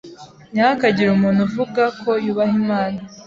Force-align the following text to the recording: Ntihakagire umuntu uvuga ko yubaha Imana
Ntihakagire 0.51 1.09
umuntu 1.11 1.39
uvuga 1.47 1.83
ko 2.01 2.11
yubaha 2.25 2.53
Imana 2.63 2.99